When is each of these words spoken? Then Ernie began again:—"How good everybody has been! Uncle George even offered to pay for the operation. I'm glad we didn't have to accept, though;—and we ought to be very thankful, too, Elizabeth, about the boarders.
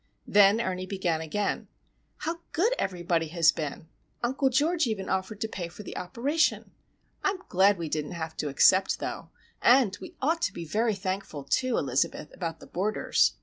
Then 0.25 0.59
Ernie 0.59 0.87
began 0.87 1.21
again:—"How 1.21 2.39
good 2.53 2.73
everybody 2.79 3.27
has 3.27 3.51
been! 3.51 3.87
Uncle 4.23 4.49
George 4.49 4.87
even 4.87 5.09
offered 5.09 5.39
to 5.41 5.47
pay 5.47 5.67
for 5.67 5.83
the 5.83 5.95
operation. 5.95 6.71
I'm 7.23 7.37
glad 7.49 7.77
we 7.77 7.87
didn't 7.87 8.13
have 8.13 8.35
to 8.37 8.49
accept, 8.49 8.97
though;—and 8.97 9.99
we 10.01 10.15
ought 10.19 10.41
to 10.41 10.53
be 10.53 10.65
very 10.65 10.95
thankful, 10.95 11.43
too, 11.43 11.77
Elizabeth, 11.77 12.33
about 12.33 12.59
the 12.59 12.65
boarders. 12.65 13.33